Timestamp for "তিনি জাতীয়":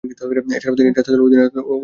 0.77-1.13